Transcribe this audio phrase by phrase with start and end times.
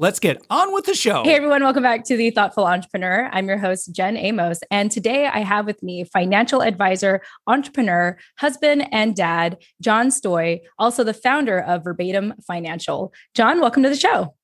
[0.00, 1.24] Let's get on with the show.
[1.24, 1.64] Hey, everyone.
[1.64, 3.28] Welcome back to The Thoughtful Entrepreneur.
[3.32, 4.60] I'm your host, Jen Amos.
[4.70, 11.02] And today I have with me financial advisor, entrepreneur, husband, and dad, John Stoj, also
[11.02, 13.12] the founder of Verbatim Financial.
[13.34, 14.36] John, welcome to the show.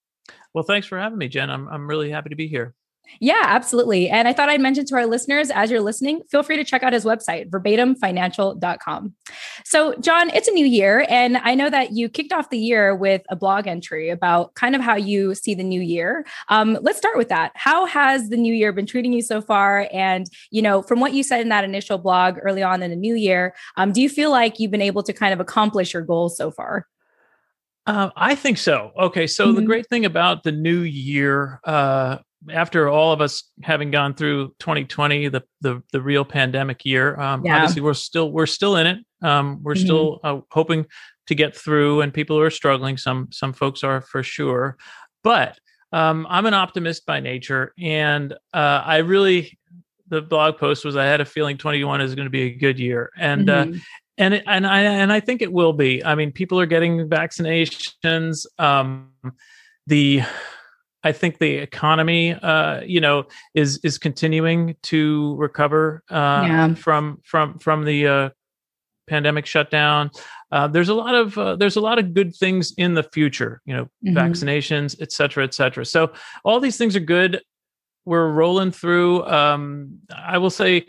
[0.55, 1.51] Well, thanks for having me, Jen.
[1.51, 2.75] I'm, I'm really happy to be here.
[3.21, 4.09] Yeah, absolutely.
[4.09, 6.83] And I thought I'd mention to our listeners as you're listening, feel free to check
[6.83, 9.15] out his website, verbatimfinancial.com.
[9.65, 11.07] So, John, it's a new year.
[11.09, 14.75] And I know that you kicked off the year with a blog entry about kind
[14.75, 16.27] of how you see the new year.
[16.49, 17.53] Um, let's start with that.
[17.55, 19.89] How has the new year been treating you so far?
[19.93, 22.97] And, you know, from what you said in that initial blog early on in the
[22.97, 26.03] new year, um, do you feel like you've been able to kind of accomplish your
[26.03, 26.87] goals so far?
[27.87, 28.93] Uh, I think so.
[28.99, 29.57] Okay, so mm-hmm.
[29.57, 32.19] the great thing about the new year, uh,
[32.51, 37.45] after all of us having gone through 2020, the the, the real pandemic year, um,
[37.45, 37.57] yeah.
[37.57, 38.99] obviously we're still we're still in it.
[39.23, 39.85] Um, we're mm-hmm.
[39.85, 40.87] still uh, hoping
[41.27, 42.97] to get through, and people are struggling.
[42.97, 44.77] Some some folks are for sure,
[45.23, 45.59] but
[45.93, 49.59] um, I'm an optimist by nature, and uh, I really
[50.09, 52.79] the blog post was I had a feeling 21 is going to be a good
[52.79, 53.77] year, and uh, mm-hmm.
[53.77, 53.81] uh,
[54.19, 56.05] and it, and I and I think it will be.
[56.05, 58.47] I mean, people are getting vaccinations.
[58.59, 59.11] Um,
[59.87, 60.23] the
[61.05, 66.75] I think the economy, uh, you know, is is continuing to recover uh, yeah.
[66.75, 68.31] from from from the uh,
[69.07, 70.11] pandemic shutdown.
[70.51, 73.61] Uh, there's a lot of uh, there's a lot of good things in the future,
[73.67, 74.17] you know, mm-hmm.
[74.17, 75.85] vaccinations, et cetera, et cetera.
[75.85, 77.41] So all these things are good.
[78.07, 79.25] We're rolling through.
[79.27, 80.87] Um, I will say,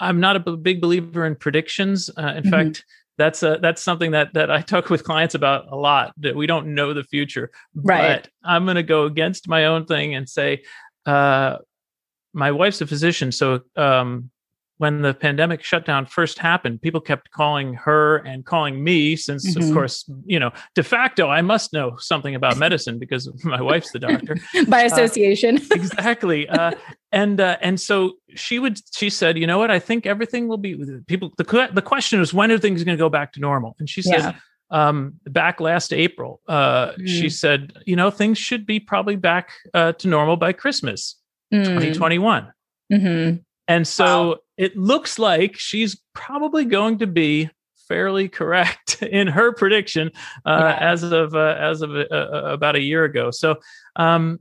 [0.00, 2.10] I'm not a big believer in predictions.
[2.16, 2.50] Uh, in mm-hmm.
[2.50, 2.84] fact,
[3.18, 6.12] that's a, that's something that that I talk with clients about a lot.
[6.18, 8.22] That we don't know the future, right?
[8.22, 10.62] But I'm going to go against my own thing and say,
[11.04, 11.58] uh,
[12.32, 14.30] my wife's a physician, so um,
[14.78, 19.68] when the pandemic shutdown first happened, people kept calling her and calling me, since mm-hmm.
[19.68, 23.92] of course, you know, de facto, I must know something about medicine because my wife's
[23.92, 24.36] the doctor
[24.68, 25.58] by uh, association.
[25.58, 26.72] Uh, exactly, uh,
[27.10, 28.78] and uh, and so she would.
[28.94, 29.70] She said, you know what?
[29.70, 31.32] I think everything will be people.
[31.38, 33.76] The the question is when are things going to go back to normal?
[33.78, 34.20] And she said.
[34.20, 34.32] Yeah.
[34.68, 37.06] Um, back last April, uh, mm.
[37.06, 41.14] she said, you know, things should be probably back uh, to normal by Christmas,
[41.54, 41.62] mm.
[41.62, 42.52] 2021.
[42.92, 43.36] Mm-hmm.
[43.68, 44.36] And so wow.
[44.56, 47.50] It looks like she's probably going to be
[47.88, 50.10] fairly correct in her prediction
[50.44, 50.76] uh, yeah.
[50.80, 53.30] as of uh, as of uh, uh, about a year ago.
[53.30, 53.56] So,
[53.96, 54.40] um,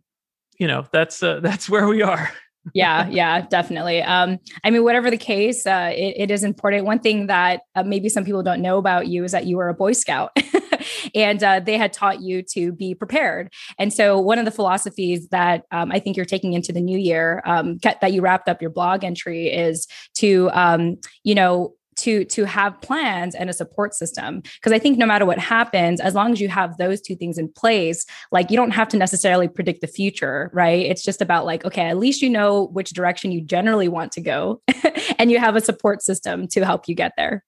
[0.59, 2.31] you know, that's uh, that's where we are.
[2.74, 4.02] yeah, yeah, definitely.
[4.02, 6.86] Um, I mean, whatever the case, uh, it, it is important.
[6.86, 9.70] One thing that uh, maybe some people don't know about you is that you were
[9.70, 10.32] a Boy Scout.
[11.13, 13.51] and uh, they had taught you to be prepared.
[13.78, 16.97] And so, one of the philosophies that um, I think you're taking into the new
[16.97, 22.25] year um, that you wrapped up your blog entry is to, um, you know, to
[22.25, 24.41] to have plans and a support system.
[24.41, 27.38] Because i think no matter what happens as long as you have those two things
[27.38, 30.85] in place like you don't have to necessarily predict the future right?
[30.85, 34.22] It's just about like okay at least you know which direction you generally want to
[34.22, 34.62] go
[35.19, 37.44] and you have a support system to help you get there.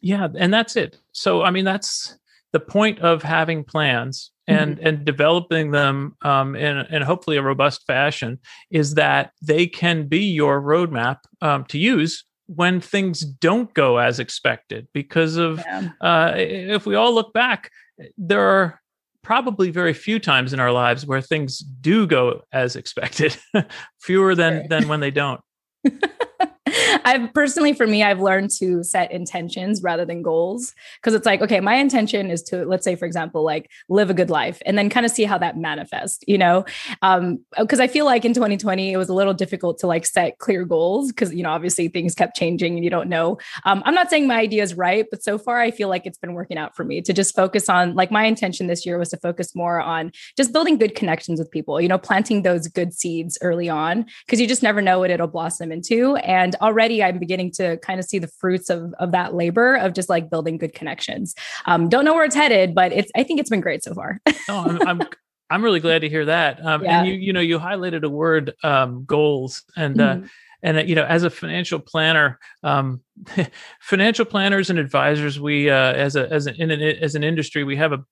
[0.00, 0.98] Yeah and that's it.
[1.12, 2.16] So i mean that's
[2.52, 4.86] the point of having plans and mm-hmm.
[4.86, 8.38] and developing them um, in in hopefully a robust fashion
[8.70, 14.18] is that they can be your roadmap um, to use when things don't go as
[14.18, 14.88] expected.
[14.92, 15.90] Because of yeah.
[16.00, 17.70] uh, if we all look back,
[18.16, 18.80] there are
[19.22, 23.36] probably very few times in our lives where things do go as expected,
[24.00, 25.40] fewer than than when they don't.
[27.04, 31.40] I've personally, for me, I've learned to set intentions rather than goals because it's like,
[31.42, 34.76] okay, my intention is to, let's say, for example, like live a good life and
[34.76, 36.64] then kind of see how that manifests, you know?
[37.02, 40.38] Um, because I feel like in 2020, it was a little difficult to like set
[40.38, 43.38] clear goals because, you know, obviously things kept changing and you don't know.
[43.64, 46.18] Um, I'm not saying my idea is right, but so far I feel like it's
[46.18, 49.10] been working out for me to just focus on, like, my intention this year was
[49.10, 52.92] to focus more on just building good connections with people, you know, planting those good
[52.92, 56.16] seeds early on because you just never know what it'll blossom into.
[56.16, 59.92] And already I'm beginning to kind of see the fruits of, of that labor of
[59.92, 61.34] just like building good connections.
[61.66, 64.20] Um, don't know where it's headed, but it's I think it's been great so far.
[64.26, 65.02] oh, I'm, I'm
[65.50, 66.64] I'm really glad to hear that.
[66.64, 67.00] Um, yeah.
[67.00, 70.00] And you you know you highlighted a word um, goals and.
[70.00, 70.26] Uh, mm-hmm.
[70.60, 73.00] And uh, you know as a financial planner um,
[73.80, 77.62] financial planners and advisors we uh, as a as an in an, as an industry
[77.62, 78.04] we have a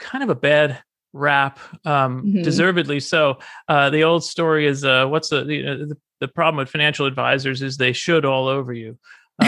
[0.00, 0.82] kind of a bad
[1.14, 2.42] rap um, mm-hmm.
[2.42, 7.06] deservedly so uh, the old story is uh, what's the, the, the problem with financial
[7.06, 8.98] advisors is they should all over you.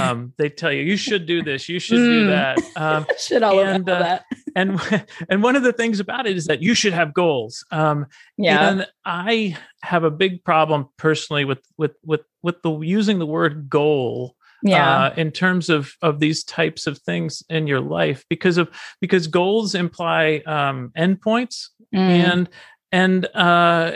[0.01, 2.29] um, they tell you you should do this, you should do mm.
[2.29, 2.59] that.
[2.77, 4.25] Um, should all and, uh, that.
[4.55, 4.81] and
[5.29, 7.65] and one of the things about it is that you should have goals.
[7.71, 13.19] Um, yeah, and I have a big problem personally with with with with the using
[13.19, 17.81] the word goal yeah uh, in terms of of these types of things in your
[17.81, 18.71] life because of
[19.01, 21.99] because goals imply um endpoints mm.
[21.99, 22.49] and
[22.93, 23.93] and uh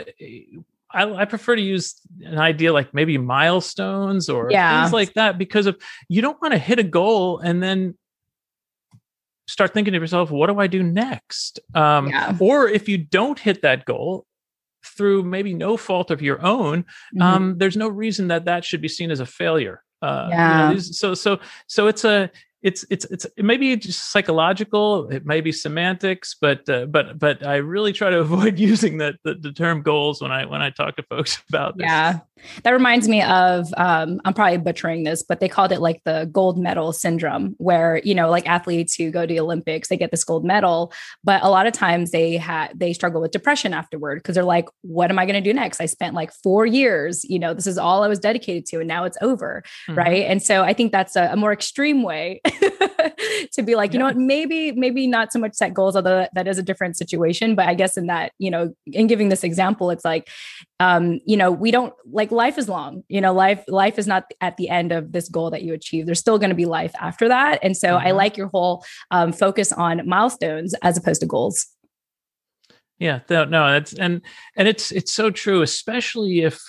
[0.93, 4.81] I, I, prefer to use an idea like maybe milestones or yeah.
[4.81, 7.95] things like that because of you don't want to hit a goal and then
[9.47, 11.59] start thinking to yourself, what do I do next?
[11.73, 12.35] Um, yeah.
[12.39, 14.25] Or if you don't hit that goal
[14.85, 17.21] through maybe no fault of your own, mm-hmm.
[17.21, 19.83] um, there's no reason that that should be seen as a failure.
[20.01, 20.69] Uh, yeah.
[20.69, 25.09] You know, so so so it's a it's it's it's it may be just psychological
[25.09, 29.13] it may be semantics but uh, but but i really try to avoid using the,
[29.23, 31.85] the, the term goals when i when i talk to folks about this.
[31.85, 32.19] Yeah
[32.63, 36.29] that reminds me of um, i'm probably butchering this but they called it like the
[36.31, 40.11] gold medal syndrome where you know like athletes who go to the olympics they get
[40.11, 40.91] this gold medal
[41.23, 44.67] but a lot of times they had they struggle with depression afterward because they're like
[44.81, 47.67] what am i going to do next i spent like four years you know this
[47.67, 49.97] is all i was dedicated to and now it's over mm-hmm.
[49.97, 52.41] right and so i think that's a, a more extreme way
[53.53, 56.47] to be like, you know what, maybe, maybe not so much set goals, although that
[56.47, 57.55] is a different situation.
[57.55, 60.29] But I guess in that, you know, in giving this example, it's like,
[60.79, 64.25] um, you know, we don't like life is long, you know, life, life is not
[64.41, 66.05] at the end of this goal that you achieve.
[66.05, 67.59] There's still going to be life after that.
[67.61, 68.07] And so mm-hmm.
[68.07, 71.67] I like your whole um, focus on milestones as opposed to goals.
[72.99, 74.21] Yeah, no, no, that's and
[74.55, 76.61] and it's it's so true, especially if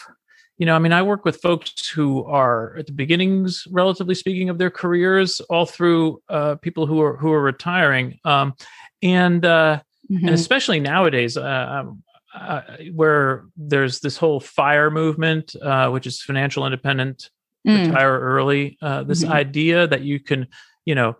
[0.62, 4.48] you know, I mean, I work with folks who are at the beginnings, relatively speaking,
[4.48, 8.54] of their careers, all through uh, people who are who are retiring, um,
[9.02, 10.24] and uh, mm-hmm.
[10.24, 12.60] and especially nowadays, uh, um, uh,
[12.94, 17.30] where there's this whole fire movement, uh, which is financial independent,
[17.66, 17.88] mm.
[17.88, 18.78] retire early.
[18.80, 19.32] Uh, this mm-hmm.
[19.32, 20.46] idea that you can,
[20.84, 21.16] you know,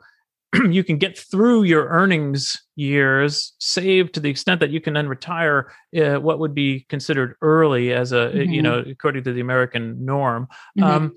[0.71, 5.09] you can get through your earnings years, save to the extent that you can then
[5.09, 8.53] retire uh, what would be considered early as a, mm-hmm.
[8.53, 10.49] you know, according to the American norm.
[10.79, 10.85] Mm-hmm.
[10.85, 11.15] Um,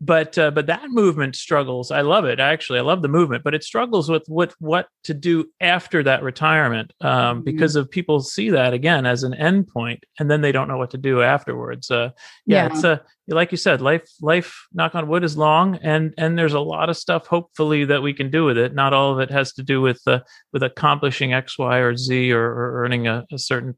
[0.00, 1.90] but uh, but that movement struggles.
[1.90, 2.78] I love it actually.
[2.78, 6.92] I love the movement, but it struggles with what what to do after that retirement
[7.00, 7.44] um, mm-hmm.
[7.44, 10.90] because of people see that again as an endpoint, and then they don't know what
[10.90, 11.90] to do afterwards.
[11.90, 12.10] Uh,
[12.46, 16.12] yeah, yeah, it's a like you said, life life knock on wood is long, and
[16.18, 18.74] and there's a lot of stuff hopefully that we can do with it.
[18.74, 20.20] Not all of it has to do with uh,
[20.52, 23.74] with accomplishing X, Y, or Z, or, or earning a, a certain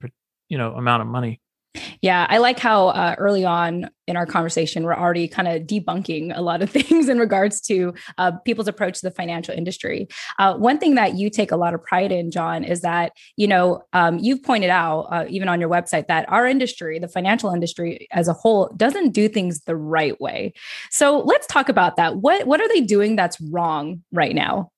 [0.48, 1.40] you know amount of money.
[2.02, 6.32] Yeah, I like how uh, early on in our conversation, we're already kind of debunking
[6.36, 10.08] a lot of things in regards to uh, people's approach to the financial industry.
[10.38, 13.46] Uh, one thing that you take a lot of pride in, John, is that you
[13.46, 17.52] know um, you've pointed out uh, even on your website that our industry, the financial
[17.52, 20.52] industry as a whole, doesn't do things the right way.
[20.90, 22.16] So let's talk about that.
[22.16, 24.70] What what are they doing that's wrong right now?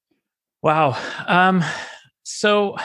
[0.62, 0.96] Wow.
[1.26, 1.62] Um,
[2.24, 2.76] so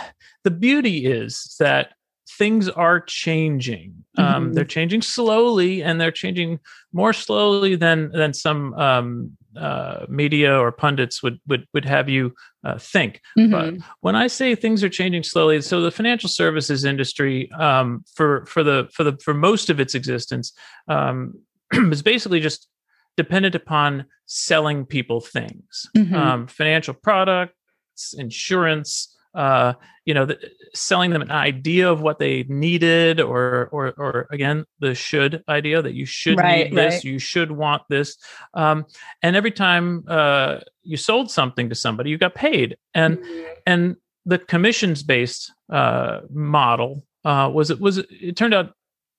[0.44, 1.94] the beauty is that
[2.30, 3.94] things are changing.
[4.18, 4.36] Um, mm-hmm.
[4.36, 6.60] Um, they're changing slowly, and they're changing
[6.92, 12.34] more slowly than than some um, uh, media or pundits would would would have you
[12.64, 13.22] uh, think.
[13.38, 13.52] Mm-hmm.
[13.52, 18.46] But when I say things are changing slowly, so the financial services industry, um, for
[18.46, 20.54] for the for the for most of its existence,
[20.88, 21.40] um,
[21.74, 22.68] is basically just
[23.16, 26.16] dependent upon selling people things, mm-hmm.
[26.16, 29.74] Um, financial products, insurance uh,
[30.06, 30.38] you know, the,
[30.74, 35.82] selling them an idea of what they needed, or or or again the should idea
[35.82, 37.04] that you should right, need this, right.
[37.04, 38.18] you should want this,
[38.54, 38.86] um,
[39.22, 43.54] and every time uh, you sold something to somebody, you got paid, and mm-hmm.
[43.66, 48.74] and the commissions based uh, model uh, was it was it turned out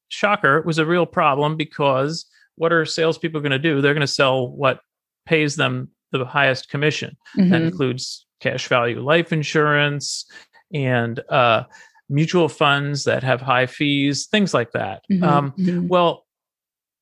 [0.08, 3.80] shocker it was a real problem because what are salespeople going to do?
[3.80, 4.80] They're going to sell what
[5.26, 7.16] pays them the highest commission.
[7.36, 7.50] Mm-hmm.
[7.50, 10.26] That includes cash value life insurance
[10.72, 11.64] and uh,
[12.08, 15.02] mutual funds that have high fees, things like that.
[15.10, 15.24] Mm-hmm.
[15.24, 15.88] Um, mm-hmm.
[15.88, 16.26] Well,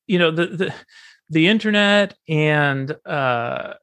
[0.07, 0.73] you know the the,
[1.29, 3.73] the internet and uh,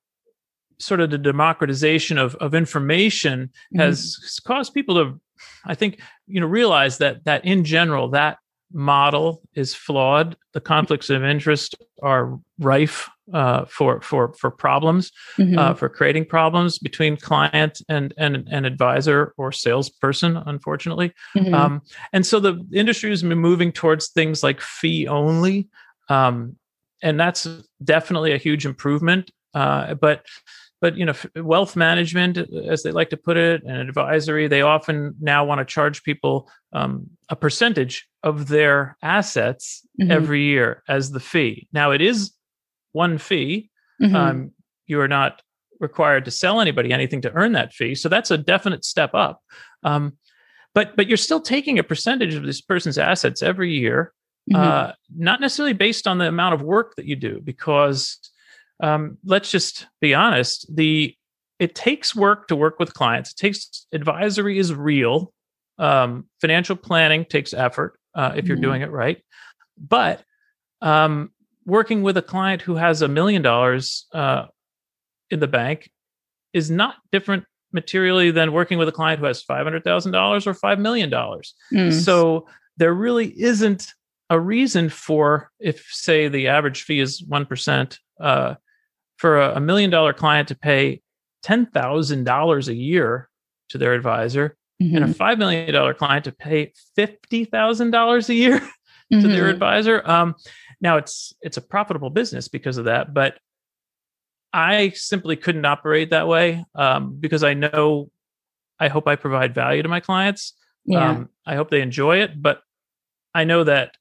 [0.79, 3.81] sort of the democratization of, of information mm-hmm.
[3.81, 5.21] has caused people to,
[5.65, 8.39] I think, you know, realize that that in general that
[8.73, 10.37] model is flawed.
[10.53, 15.59] The conflicts of interest are rife uh, for for for problems, mm-hmm.
[15.59, 20.37] uh, for creating problems between client and and and advisor or salesperson.
[20.37, 21.55] Unfortunately, mm-hmm.
[21.55, 21.83] um,
[22.13, 25.69] and so the industry has been moving towards things like fee only,
[26.09, 26.57] um,
[27.03, 27.47] and that's
[27.83, 29.31] definitely a huge improvement.
[29.55, 30.25] Uh, but
[30.81, 35.15] but you know wealth management as they like to put it and advisory they often
[35.21, 40.11] now want to charge people um, a percentage of their assets mm-hmm.
[40.11, 42.33] every year as the fee now it is
[42.93, 43.71] one fee
[44.01, 44.15] mm-hmm.
[44.17, 44.53] um,
[44.87, 45.43] you are not
[45.79, 47.95] required to sell anybody anything to earn that fee.
[47.95, 49.43] So that's a definite step up.
[49.83, 50.19] Um,
[50.75, 54.13] but but you're still taking a percentage of this person's assets every year,
[54.51, 54.63] mm-hmm.
[54.63, 58.19] uh, not necessarily based on the amount of work that you do, because
[58.81, 61.15] um, let's just be honest the
[61.59, 63.33] it takes work to work with clients.
[63.33, 65.33] It takes advisory is real.
[65.79, 68.65] Um, financial planning takes effort uh, if you're mm-hmm.
[68.65, 69.23] doing it right,
[69.77, 70.23] but
[70.83, 71.33] um,
[71.71, 74.47] working with a client who has a million dollars uh,
[75.31, 75.91] in the bank
[76.53, 81.11] is not different materially than working with a client who has $500,000 or $5 million.
[81.11, 81.93] Mm.
[81.93, 82.47] So
[82.77, 83.95] there really isn't
[84.29, 88.55] a reason for, if say the average fee is 1%, uh,
[89.17, 91.01] for a, a million dollar client to pay
[91.45, 93.29] $10,000 a year
[93.69, 94.97] to their advisor mm-hmm.
[94.97, 99.21] and a $5 million client to pay $50,000 a year mm-hmm.
[99.21, 99.51] to their mm-hmm.
[99.51, 100.03] advisor.
[100.09, 100.35] Um,
[100.81, 103.39] now it's, it's a profitable business because of that, but
[104.53, 108.11] I simply couldn't operate that way um, because I know
[108.79, 110.55] I hope I provide value to my clients.
[110.85, 111.11] Yeah.
[111.11, 112.63] Um, I hope they enjoy it, but
[113.35, 113.95] I know that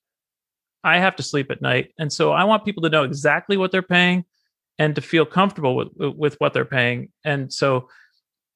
[0.84, 3.72] I have to sleep at night, and so I want people to know exactly what
[3.72, 4.24] they're paying
[4.80, 7.12] and to feel comfortable with with what they're paying.
[7.26, 7.90] And so,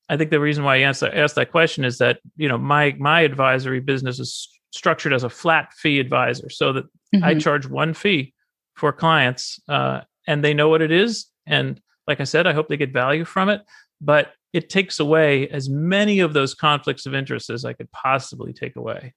[0.08, 2.96] I think the reason why I asked asked that question is that you know my
[2.98, 7.24] my advisory business is structured as a flat fee advisor, so that mm-hmm.
[7.24, 8.34] I charge one fee
[8.76, 12.68] for clients, uh, and they know what it is, and like I said, I hope
[12.68, 13.62] they get value from it,
[14.02, 18.54] but it takes away as many of those conflicts of interest as I could possibly
[18.54, 19.14] take away.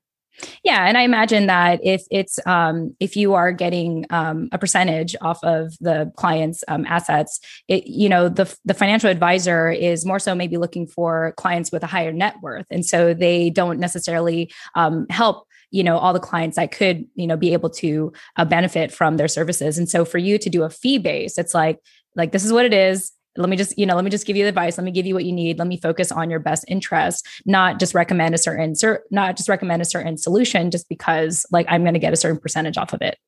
[0.63, 5.17] Yeah, and I imagine that if it's um, if you are getting um, a percentage
[5.23, 10.19] off of the client's um, assets, it you know the the financial advisor is more
[10.19, 14.53] so maybe looking for clients with a higher net worth, and so they don't necessarily
[14.75, 18.45] um, help you know all the clients that could you know be able to uh,
[18.45, 19.79] benefit from their services.
[19.79, 21.79] And so for you to do a fee base it's like
[22.15, 23.13] like this is what it is.
[23.37, 24.79] Let me just you know let me just give you the advice.
[24.79, 25.59] Let me give you what you need.
[25.59, 28.75] Let me focus on your best interest not just recommend a certain
[29.11, 32.39] not just recommend a certain solution just because like i'm going to get a certain
[32.39, 33.19] percentage off of it.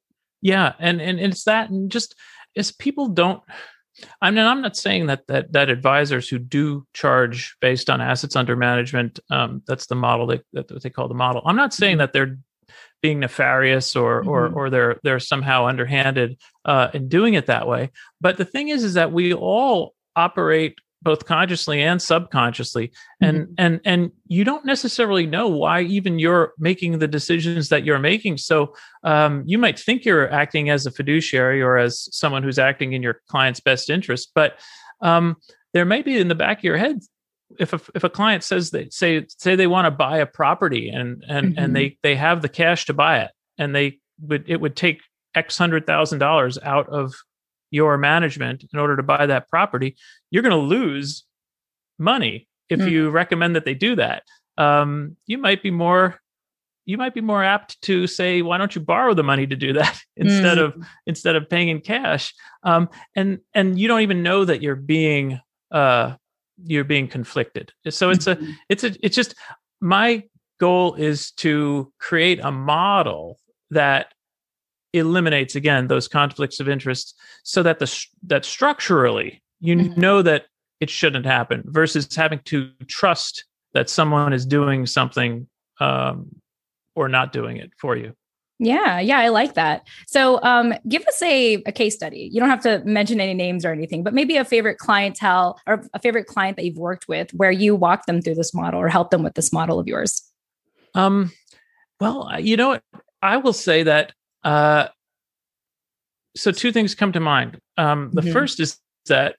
[0.40, 2.14] Yeah and and it's that and just
[2.56, 3.42] as people don't
[4.20, 8.36] I mean, I'm not saying that that that advisors who do charge based on assets
[8.36, 11.42] under management, um, that's the model they, that they call the model.
[11.44, 11.98] I'm not saying mm-hmm.
[11.98, 12.38] that they're
[13.02, 14.30] being nefarious or mm-hmm.
[14.30, 17.90] or or they're they're somehow underhanded uh, in doing it that way.
[18.20, 22.90] But the thing is, is that we all operate both consciously and subconsciously
[23.20, 23.54] and mm-hmm.
[23.58, 28.36] and and you don't necessarily know why even you're making the decisions that you're making
[28.36, 28.74] so
[29.04, 33.02] um, you might think you're acting as a fiduciary or as someone who's acting in
[33.02, 34.58] your client's best interest but
[35.00, 35.36] um,
[35.72, 37.00] there may be in the back of your head
[37.58, 40.88] if a, if a client says they say say they want to buy a property
[40.88, 41.64] and and mm-hmm.
[41.64, 45.00] and they they have the cash to buy it and they would it would take
[45.34, 47.14] x hundred thousand dollars out of
[47.70, 49.96] your management in order to buy that property
[50.30, 51.24] you're going to lose
[51.98, 52.88] money if mm-hmm.
[52.88, 54.22] you recommend that they do that
[54.56, 56.20] um, you might be more
[56.84, 59.72] you might be more apt to say why don't you borrow the money to do
[59.72, 60.80] that instead mm-hmm.
[60.80, 64.76] of instead of paying in cash um, and and you don't even know that you're
[64.76, 66.14] being uh,
[66.64, 67.72] you're being conflicted.
[67.88, 68.50] So it's a mm-hmm.
[68.68, 69.34] it's a it's just
[69.80, 70.24] my
[70.58, 73.38] goal is to create a model
[73.70, 74.12] that
[74.92, 80.00] eliminates again those conflicts of interest so that the that structurally you mm-hmm.
[80.00, 80.46] know that
[80.80, 85.46] it shouldn't happen versus having to trust that someone is doing something
[85.80, 86.28] um,
[86.94, 88.14] or not doing it for you
[88.60, 89.86] yeah, yeah, I like that.
[90.08, 92.28] So, um, give us a, a case study.
[92.32, 95.84] You don't have to mention any names or anything, but maybe a favorite clientele or
[95.94, 98.88] a favorite client that you've worked with where you walk them through this model or
[98.88, 100.22] help them with this model of yours.
[100.94, 101.30] Um,
[102.00, 102.80] well, you know,
[103.22, 104.12] I will say that.
[104.44, 104.88] Uh,
[106.36, 107.58] so, two things come to mind.
[107.76, 108.32] Um, the mm-hmm.
[108.32, 109.36] first is that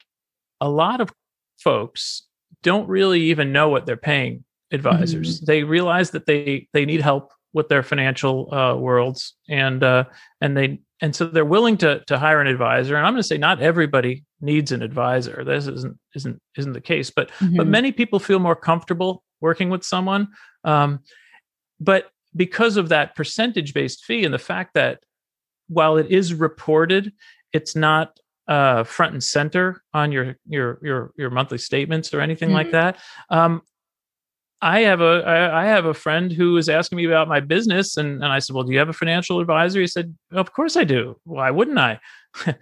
[0.61, 1.11] a lot of
[1.59, 2.23] folks
[2.63, 5.37] don't really even know what they're paying advisors.
[5.37, 5.45] Mm-hmm.
[5.45, 10.05] They realize that they they need help with their financial uh, worlds, and uh,
[10.41, 12.95] and they and so they're willing to to hire an advisor.
[12.95, 15.43] And I'm going to say not everybody needs an advisor.
[15.43, 17.57] This isn't isn't isn't the case, but mm-hmm.
[17.57, 20.29] but many people feel more comfortable working with someone.
[20.63, 20.99] Um,
[21.79, 24.99] but because of that percentage based fee and the fact that
[25.67, 27.13] while it is reported,
[27.53, 32.49] it's not uh, front and center on your your your your monthly statements or anything
[32.49, 32.55] mm-hmm.
[32.55, 32.97] like that.
[33.29, 33.61] Um,
[34.61, 38.23] I have a I have a friend who was asking me about my business, and,
[38.23, 40.83] and I said, "Well, do you have a financial advisor?" He said, "Of course I
[40.83, 41.17] do.
[41.23, 41.99] Why wouldn't I?"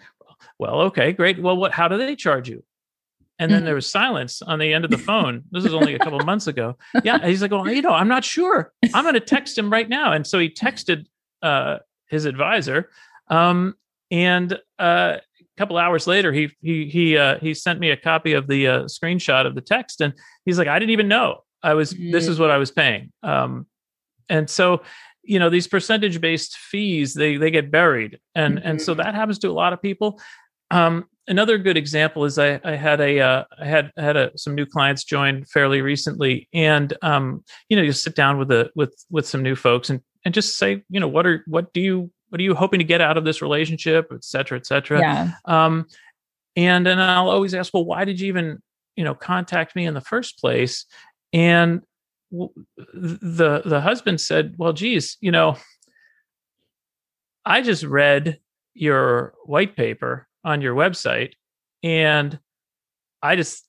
[0.60, 1.42] well, okay, great.
[1.42, 1.72] Well, what?
[1.72, 2.64] How do they charge you?
[3.40, 3.66] And then mm-hmm.
[3.66, 5.44] there was silence on the end of the phone.
[5.52, 6.78] This was only a couple months ago.
[7.04, 8.74] Yeah, he's like, "Well, you know, I'm not sure.
[8.94, 11.06] I'm going to text him right now." And so he texted
[11.42, 11.78] uh,
[12.08, 12.90] his advisor,
[13.30, 13.76] um,
[14.10, 15.18] and uh,
[15.58, 18.84] couple hours later, he he he uh, he sent me a copy of the uh,
[18.84, 20.14] screenshot of the text, and
[20.46, 21.94] he's like, "I didn't even know I was.
[21.94, 22.12] Mm-hmm.
[22.12, 23.66] This is what I was paying." Um,
[24.30, 24.84] and so,
[25.24, 28.68] you know, these percentage based fees they they get buried, and mm-hmm.
[28.68, 29.02] and so mm-hmm.
[29.02, 30.22] that happens to a lot of people.
[30.70, 34.56] Um, another good example is I, I had a uh, I had had a, some
[34.56, 38.96] new clients join fairly recently, and um, you know, you sit down with the with
[39.10, 42.12] with some new folks and and just say, you know, what are what do you
[42.30, 45.00] what are you hoping to get out of this relationship, et cetera, et cetera.
[45.00, 45.32] Yeah.
[45.46, 45.86] Um,
[46.56, 48.62] and then I'll always ask, well, why did you even
[48.96, 50.86] you know contact me in the first place?
[51.34, 51.82] And
[52.32, 55.58] the the husband said, well, geez, you know,
[57.46, 58.40] I just read
[58.74, 61.34] your white paper on your website
[61.84, 62.40] and
[63.22, 63.66] I just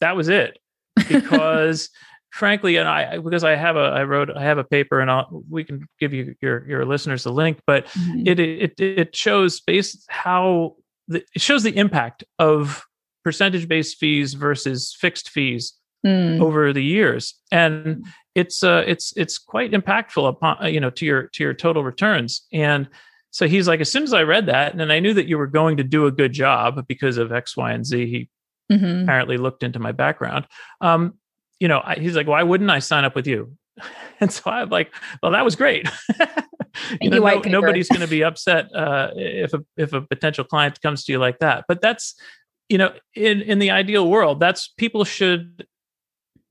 [0.00, 0.58] that was it
[1.08, 1.90] because
[2.30, 5.42] frankly, and I because I have a I wrote I have a paper and I'll,
[5.50, 8.26] we can give you your your listeners the link, but mm-hmm.
[8.26, 10.76] it it it shows based how
[11.08, 12.84] the, it shows the impact of
[13.24, 15.74] percentage based fees versus fixed fees
[16.06, 16.40] mm.
[16.40, 18.02] over the years, and mm.
[18.34, 22.46] it's uh it's it's quite impactful upon you know to your to your total returns
[22.52, 22.88] and.
[23.30, 25.46] So he's like, as soon as I read that, and I knew that you were
[25.46, 28.06] going to do a good job because of X, Y, and Z.
[28.06, 28.28] He
[28.74, 29.02] mm-hmm.
[29.02, 30.46] apparently looked into my background.
[30.80, 31.14] Um,
[31.60, 33.56] you know, I, he's like, why wouldn't I sign up with you?
[34.20, 34.92] And so I'm like,
[35.22, 35.88] well, that was great.
[37.00, 40.80] you know, no, nobody's going to be upset uh, if a if a potential client
[40.80, 41.66] comes to you like that.
[41.68, 42.16] But that's,
[42.68, 45.68] you know, in in the ideal world, that's people should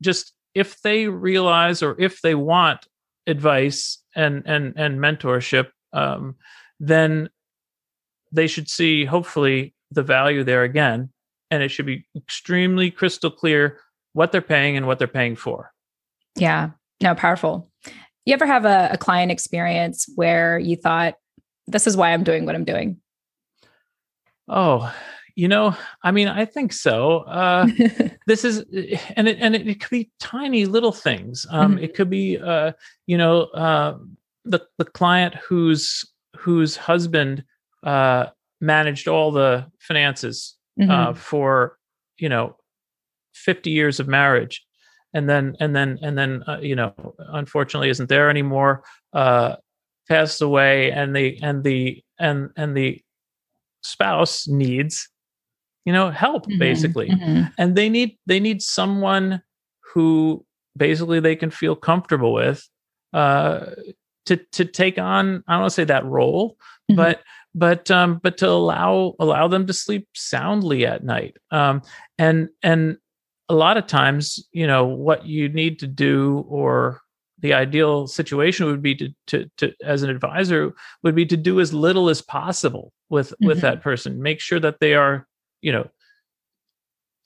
[0.01, 2.87] just if they realize or if they want
[3.27, 6.35] advice and and and mentorship, um,
[6.79, 7.29] then
[8.31, 11.09] they should see hopefully the value there again,
[11.49, 13.79] and it should be extremely crystal clear
[14.13, 15.71] what they're paying and what they're paying for.
[16.35, 17.69] Yeah, no, powerful.
[18.25, 21.15] You ever have a, a client experience where you thought,
[21.67, 22.97] this is why I'm doing what I'm doing?
[24.47, 24.93] Oh,
[25.35, 27.19] you know, I mean, I think so.
[27.19, 27.67] Uh,
[28.27, 28.59] this is,
[29.15, 31.45] and it and it, it, could be tiny little things.
[31.51, 31.83] Um, mm-hmm.
[31.83, 32.71] It could be, uh,
[33.05, 33.97] you know, uh,
[34.45, 36.03] the the client whose
[36.37, 37.43] whose husband
[37.83, 38.27] uh,
[38.61, 41.17] managed all the finances uh, mm-hmm.
[41.17, 41.77] for,
[42.17, 42.55] you know,
[43.35, 44.65] 50 years of marriage
[45.13, 46.93] and then and then and then uh, you know
[47.33, 49.55] unfortunately isn't there anymore uh
[50.07, 53.01] passed away and the and the and and the
[53.83, 55.09] spouse needs
[55.85, 57.43] you know help mm-hmm, basically mm-hmm.
[57.57, 59.41] and they need they need someone
[59.93, 60.45] who
[60.75, 62.67] basically they can feel comfortable with
[63.13, 63.67] uh
[64.27, 66.57] to to take on i don't want to say that role
[66.89, 66.95] mm-hmm.
[66.95, 67.21] but
[67.55, 71.81] but um but to allow allow them to sleep soundly at night um
[72.17, 72.97] and and
[73.49, 77.01] a lot of times, you know, what you need to do or
[77.39, 81.59] the ideal situation would be to, to, to as an advisor would be to do
[81.59, 83.47] as little as possible with mm-hmm.
[83.47, 85.27] with that person make sure that they are
[85.61, 85.87] you know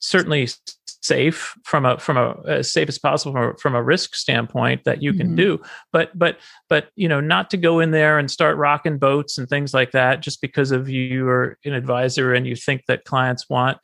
[0.00, 0.46] certainly
[1.02, 4.84] safe from a from a as safe as possible from a, from a risk standpoint
[4.84, 5.36] that you can mm-hmm.
[5.36, 5.62] do
[5.92, 6.38] but but
[6.68, 9.90] but you know not to go in there and start rocking boats and things like
[9.90, 13.78] that just because of you are an advisor and you think that clients want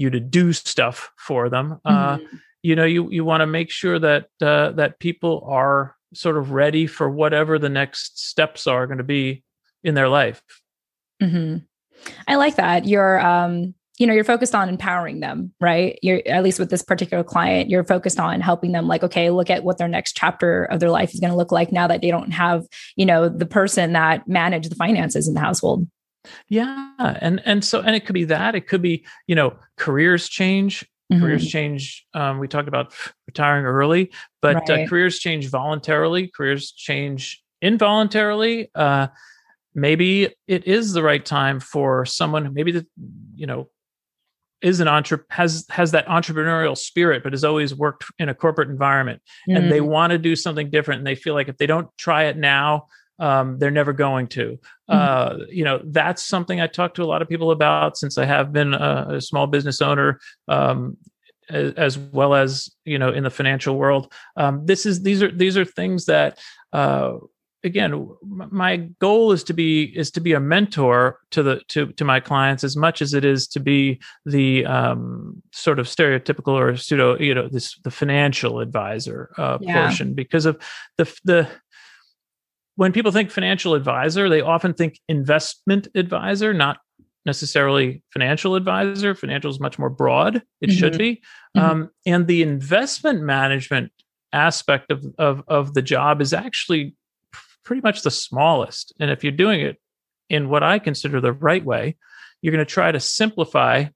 [0.00, 1.78] you to do stuff for them.
[1.84, 2.24] Uh, mm-hmm.
[2.24, 6.36] Uh, you know, you you want to make sure that uh, that people are sort
[6.36, 9.42] of ready for whatever the next steps are going to be
[9.84, 10.42] in their life.
[11.22, 11.58] Mm-hmm.
[12.26, 12.86] I like that.
[12.86, 16.82] You're um, you know you're focused on empowering them right you're at least with this
[16.82, 20.64] particular client you're focused on helping them like okay look at what their next chapter
[20.64, 23.28] of their life is going to look like now that they don't have you know
[23.28, 25.86] the person that managed the finances in the household
[26.48, 30.28] yeah, and and so and it could be that it could be you know careers
[30.28, 30.86] change.
[31.12, 31.22] Mm-hmm.
[31.22, 32.06] Careers change.
[32.14, 32.94] Um, we talked about
[33.26, 34.84] retiring early, but uh, right.
[34.84, 36.28] uh, careers change voluntarily.
[36.28, 38.70] Careers change involuntarily.
[38.74, 39.08] Uh,
[39.74, 42.52] maybe it is the right time for someone.
[42.54, 42.86] Maybe that
[43.34, 43.68] you know
[44.62, 48.68] is an entre has has that entrepreneurial spirit, but has always worked in a corporate
[48.68, 49.56] environment, mm-hmm.
[49.56, 49.86] and they mm.
[49.86, 50.98] want to do something different.
[50.98, 52.86] And they feel like if they don't try it now,
[53.18, 54.58] um, they're never going to.
[54.90, 54.92] Mm-hmm.
[54.92, 58.24] Uh, you know, that's something I talk to a lot of people about since I
[58.24, 60.20] have been a, a small business owner.
[60.48, 60.96] Um,
[61.48, 65.32] as, as, well as you know in the financial world um, this is these are
[65.32, 66.38] these are things that
[66.72, 67.14] uh,
[67.62, 72.04] again my goal is to be is to be a mentor to the to to
[72.04, 76.76] my clients as much as it is to be the um, sort of stereotypical or
[76.76, 79.82] pseudo you know this the financial advisor uh, yeah.
[79.86, 80.60] portion because of
[80.96, 81.48] the the
[82.80, 86.78] when people think financial advisor, they often think investment advisor, not
[87.26, 89.14] necessarily financial advisor.
[89.14, 90.36] Financial is much more broad.
[90.62, 90.78] It mm-hmm.
[90.78, 91.20] should be.
[91.54, 91.60] Mm-hmm.
[91.60, 93.92] Um, and the investment management
[94.32, 96.94] aspect of, of, of the job is actually
[97.64, 98.92] pretty much the smallest.
[99.00, 99.76] And if you're doing it
[100.28, 101.96] in what I consider the right way,
[102.42, 103.86] you're going to try to simplify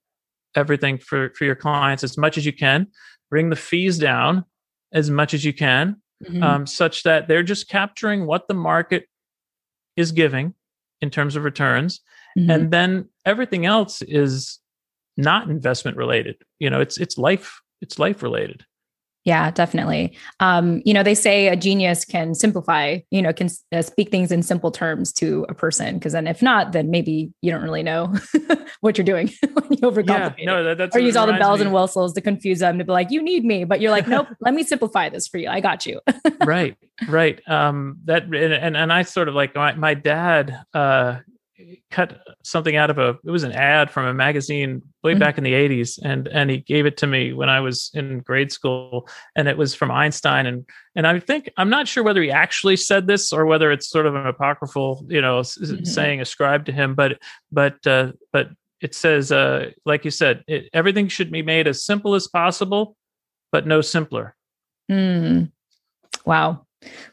[0.55, 2.87] everything for for your clients as much as you can
[3.29, 4.45] bring the fees down
[4.93, 6.41] as much as you can mm-hmm.
[6.41, 9.07] um, such that they're just capturing what the market
[9.95, 10.53] is giving
[11.01, 12.01] in terms of returns
[12.37, 12.49] mm-hmm.
[12.49, 14.59] and then everything else is
[15.17, 18.65] not investment related you know it's it's life it's life related
[19.25, 20.15] yeah, definitely.
[20.39, 24.31] Um, you know, they say a genius can simplify, you know, can uh, speak things
[24.31, 25.99] in simple terms to a person.
[25.99, 28.13] Cause then if not, then maybe you don't really know
[28.81, 31.59] what you're doing when you overcomplicate yeah, no, that, that's or use all the bells
[31.59, 31.65] me.
[31.65, 34.27] and whistles to confuse them to be like, you need me, but you're like, nope,
[34.41, 35.49] let me simplify this for you.
[35.49, 36.01] I got you.
[36.45, 36.77] right.
[37.07, 37.41] Right.
[37.49, 41.17] Um, that, and, and, and I sort of like my, my dad, uh,
[41.91, 45.19] cut something out of a it was an ad from a magazine way mm-hmm.
[45.19, 48.19] back in the 80s and and he gave it to me when I was in
[48.19, 52.21] grade school and it was from Einstein and and I think I'm not sure whether
[52.21, 55.83] he actually said this or whether it's sort of an apocryphal you know mm-hmm.
[55.83, 57.19] saying ascribed to him but
[57.51, 58.49] but uh but
[58.81, 62.95] it says uh like you said it, everything should be made as simple as possible
[63.51, 64.35] but no simpler
[64.91, 65.51] mm.
[66.25, 66.65] wow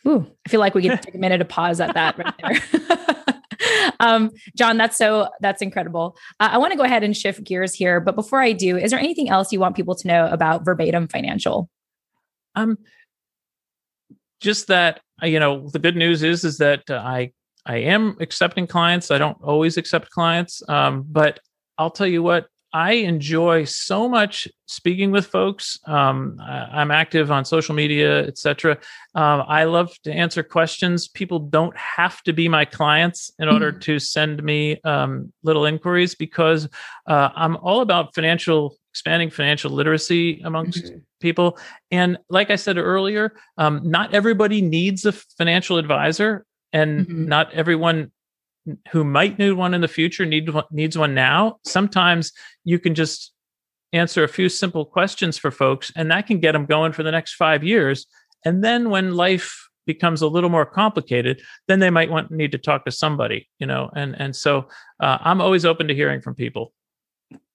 [0.07, 3.23] Ooh, I feel like we could take a minute to pause at that right there.
[4.01, 6.17] um, John, that's so that's incredible.
[6.41, 8.91] Uh, I want to go ahead and shift gears here, but before I do, is
[8.91, 11.69] there anything else you want people to know about Verbatim Financial?
[12.55, 12.79] Um,
[14.41, 17.33] just that uh, you know, the good news is is that uh, I
[17.65, 19.11] I am accepting clients.
[19.11, 21.39] I don't always accept clients, um, but
[21.79, 25.79] I'll tell you what, I enjoy so much speaking with folks.
[25.87, 28.79] Um, I, am active on social media, etc.
[29.15, 31.09] Um, I love to answer questions.
[31.09, 33.81] People don't have to be my clients in order mm-hmm.
[33.81, 36.69] to send me um, little inquiries because
[37.07, 40.99] uh, I'm all about financial expanding financial literacy amongst mm-hmm.
[41.21, 41.59] people.
[41.91, 47.27] And like I said earlier, um, not everybody needs a financial advisor, and mm-hmm.
[47.27, 48.13] not everyone
[48.91, 52.33] who might need one in the future need needs one now sometimes
[52.65, 53.33] you can just
[53.93, 57.11] answer a few simple questions for folks and that can get them going for the
[57.11, 58.07] next 5 years.
[58.45, 62.59] And then when life becomes a little more complicated then they might want need to
[62.59, 64.69] talk to somebody you know and and so
[65.01, 66.73] uh, i'm always open to hearing from people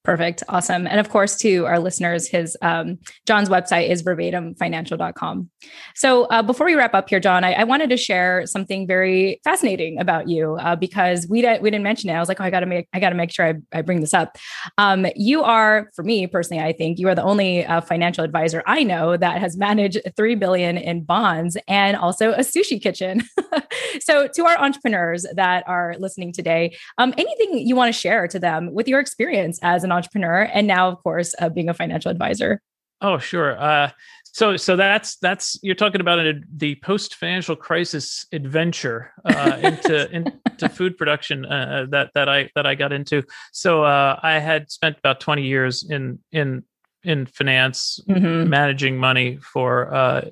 [0.07, 0.41] Perfect.
[0.47, 0.87] Awesome.
[0.87, 5.49] And of course, to our listeners, his um, John's website is verbatimfinancial.com.
[5.95, 9.41] So uh, before we wrap up here, John, I, I, wanted to share something very
[9.43, 12.13] fascinating about you uh, because we, didn't we didn't mention it.
[12.13, 13.81] I was like, oh, I got to make, I got to make sure I, I,
[13.81, 14.37] bring this up.
[14.77, 18.63] Um, you are, for me personally, I think you are the only uh, financial advisor
[18.65, 23.23] I know that has managed 3 billion in bonds and also a sushi kitchen.
[23.99, 28.39] so to our entrepreneurs that are listening today, um, anything you want to share to
[28.39, 32.09] them with your experience as an entrepreneur and now of course uh, being a financial
[32.09, 32.61] advisor
[33.01, 33.89] oh sure uh,
[34.37, 40.11] so so that's that's you're talking about a, the post financial crisis adventure uh, into
[40.11, 43.23] into food production uh, that that I that I got into.
[43.51, 46.63] So uh, I had spent about 20 years in in
[47.03, 48.47] in finance, mm-hmm.
[48.47, 50.25] managing money for uh,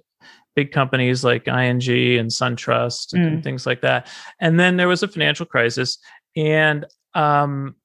[0.56, 3.28] big companies like ING and SunTrust and, mm.
[3.28, 4.08] and, things like that.
[4.40, 5.98] And then there was a financial crisis,
[6.36, 7.76] and um,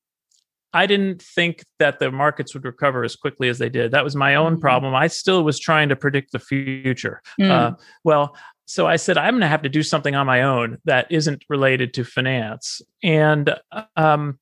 [0.72, 3.90] I didn't think that the markets would recover as quickly as they did.
[3.90, 4.60] That was my own mm.
[4.60, 4.94] problem.
[4.94, 7.22] I still was trying to predict the future.
[7.40, 7.50] Mm.
[7.50, 10.78] Uh, well, so I said, I'm going to have to do something on my own
[10.84, 12.80] that isn't related to finance.
[13.02, 13.52] And
[13.96, 14.38] um,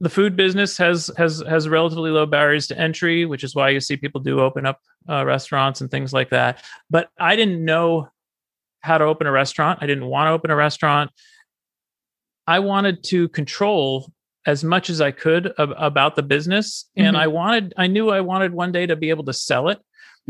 [0.00, 3.80] the food business has has has relatively low barriers to entry, which is why you
[3.80, 6.64] see people do open up uh, restaurants and things like that.
[6.90, 8.08] But I didn't know
[8.80, 9.78] how to open a restaurant.
[9.82, 11.10] I didn't want to open a restaurant.
[12.46, 14.12] I wanted to control
[14.46, 16.88] as much as I could ab- about the business.
[16.96, 17.08] Mm-hmm.
[17.08, 19.78] And I wanted, I knew I wanted one day to be able to sell it.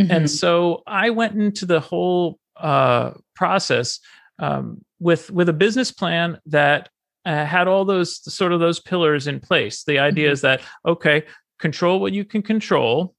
[0.01, 0.11] Mm-hmm.
[0.11, 4.01] And so I went into the whole uh, process
[4.39, 6.89] um, with with a business plan that
[7.25, 9.85] uh, had all those sort of those pillars in place.
[9.85, 10.33] The idea mm-hmm.
[10.33, 11.25] is that okay,
[11.59, 13.15] control what you can control,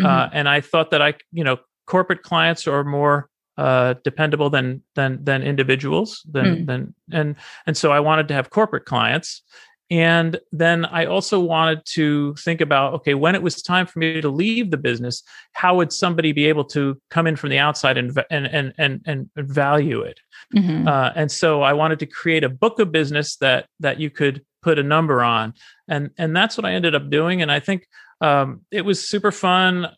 [0.00, 0.36] uh, mm-hmm.
[0.36, 5.24] and I thought that I, you know, corporate clients are more uh, dependable than than
[5.24, 6.66] than individuals than mm.
[6.66, 9.42] than and and so I wanted to have corporate clients
[9.90, 14.20] and then I also wanted to think about okay, when it was time for me
[14.20, 15.22] to leave the business,
[15.52, 19.00] how would somebody be able to come in from the outside and and and and,
[19.06, 20.20] and value it?
[20.54, 20.86] Mm-hmm.
[20.86, 24.44] Uh, and so I wanted to create a book of business that that you could
[24.62, 25.54] put a number on,
[25.88, 27.40] and and that's what I ended up doing.
[27.40, 27.88] And I think
[28.20, 29.88] um, it was super fun.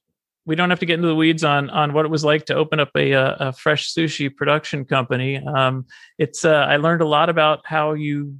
[0.47, 2.55] We don't have to get into the weeds on on what it was like to
[2.55, 5.39] open up a, a, a fresh sushi production company.
[5.39, 8.39] Um, it's uh, I learned a lot about how you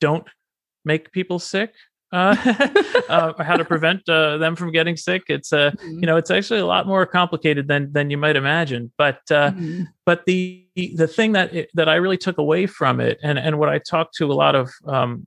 [0.00, 0.26] don't
[0.88, 1.72] make people sick
[2.12, 2.34] uh,
[3.08, 5.24] uh, how to prevent uh, them from getting sick.
[5.28, 5.98] It's uh, mm-hmm.
[6.00, 8.92] you know, it's actually a lot more complicated than than you might imagine.
[8.96, 9.82] But uh, mm-hmm.
[10.06, 13.58] but the the thing that it, that I really took away from it, and and
[13.58, 15.26] what I talked to a lot of um,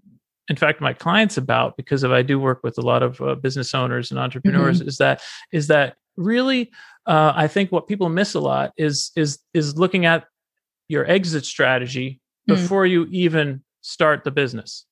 [0.50, 3.36] in fact my clients about because of I do work with a lot of uh,
[3.36, 4.90] business owners and entrepreneurs mm-hmm.
[4.90, 5.22] is that
[5.52, 6.72] is that really
[7.06, 10.26] uh, I think what people miss a lot is is is looking at
[10.88, 12.20] your exit strategy
[12.50, 12.56] mm.
[12.56, 14.86] before you even start the business.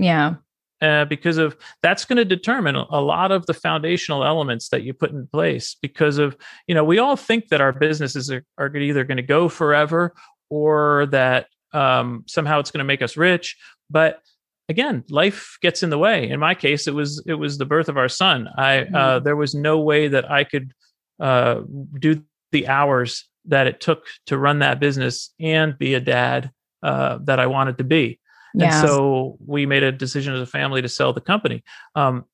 [0.00, 0.34] Yeah.
[0.82, 4.94] Uh, because of that's going to determine a lot of the foundational elements that you
[4.94, 6.34] put in place because of
[6.66, 10.14] you know we all think that our businesses are, are either going to go forever
[10.48, 13.58] or that um, somehow it's going to make us rich
[13.90, 14.22] but
[14.70, 17.90] again life gets in the way in my case it was it was the birth
[17.90, 18.94] of our son i uh, mm-hmm.
[18.94, 20.72] uh, there was no way that i could
[21.20, 21.60] uh,
[21.98, 26.50] do the hours that it took to run that business and be a dad
[26.82, 28.18] uh, that i wanted to be
[28.58, 31.62] and so we made a decision as a family to sell the company.
[31.94, 32.24] Um,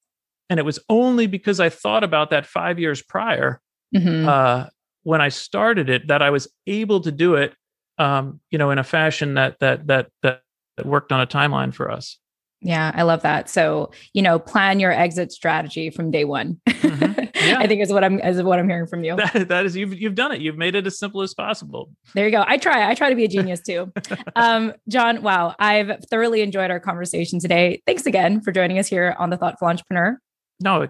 [0.48, 3.60] and it was only because I thought about that five years prior
[3.94, 4.28] mm-hmm.
[4.28, 4.66] uh,
[5.02, 7.54] when I started it that I was able to do it,
[7.98, 10.42] um, you know, in a fashion that that that that
[10.84, 12.18] worked on a timeline for us.
[12.66, 13.48] Yeah, I love that.
[13.48, 16.60] So, you know, plan your exit strategy from day one.
[16.66, 17.22] Mm-hmm.
[17.36, 17.58] Yeah.
[17.60, 19.14] I think is what I'm is what I'm hearing from you.
[19.14, 20.40] That, that is you've you've done it.
[20.40, 21.90] You've made it as simple as possible.
[22.12, 22.44] There you go.
[22.44, 22.90] I try.
[22.90, 23.92] I try to be a genius too.
[24.36, 27.82] um, John, wow, I've thoroughly enjoyed our conversation today.
[27.86, 30.18] Thanks again for joining us here on the Thoughtful Entrepreneur.
[30.60, 30.88] No,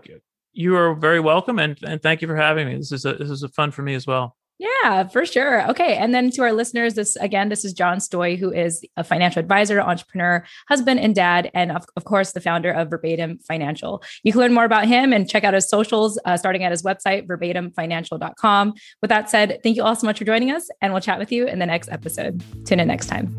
[0.55, 2.77] you are very welcome, and and thank you for having me.
[2.77, 4.35] This is a, this is a fun for me as well.
[4.59, 5.69] Yeah, for sure.
[5.71, 5.97] Okay.
[5.97, 9.41] And then to our listeners, this again, this is John Stoj, who is a financial
[9.41, 14.03] advisor, entrepreneur, husband, and dad, and of, of course, the founder of Verbatim Financial.
[14.23, 16.83] You can learn more about him and check out his socials, uh, starting at his
[16.83, 18.75] website, verbatimfinancial.com.
[19.03, 21.31] With that said, thank you all so much for joining us, and we'll chat with
[21.31, 22.43] you in the next episode.
[22.65, 23.37] Tune in next time.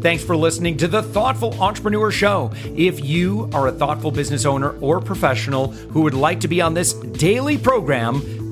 [0.00, 2.52] Thanks for listening to the Thoughtful Entrepreneur Show.
[2.76, 6.72] If you are a thoughtful business owner or professional who would like to be on
[6.72, 8.37] this daily program,